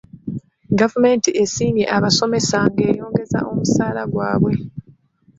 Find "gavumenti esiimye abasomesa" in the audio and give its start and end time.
0.79-2.57